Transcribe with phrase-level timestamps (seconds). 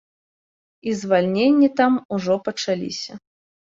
[0.89, 3.25] І звальненні там ужо пачаліся.